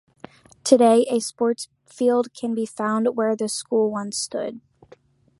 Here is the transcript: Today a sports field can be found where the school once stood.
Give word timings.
Today 0.63 1.05
a 1.11 1.19
sports 1.19 1.67
field 1.85 2.33
can 2.33 2.55
be 2.55 2.65
found 2.65 3.15
where 3.15 3.35
the 3.35 3.47
school 3.47 3.91
once 3.91 4.17
stood. 4.17 4.59